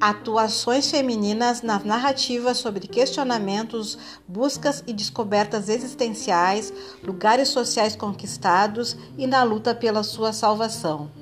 [0.00, 9.42] atuações femininas nas narrativas sobre questionamentos, buscas e descobertas existenciais, lugares sociais conquistados e na
[9.42, 11.19] luta pela sua salvação.